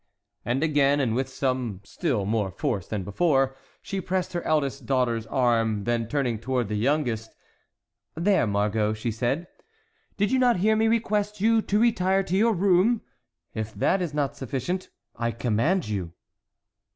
[0.43, 5.83] And again, and with still more force than before, she pressed her eldest daughter's arm;
[5.83, 7.35] then, turning toward the youngest:
[8.15, 9.45] "There, Margot," she said,
[10.17, 13.01] "did you not hear me request you to retire to your room?
[13.53, 16.11] If that is not sufficient, I command you."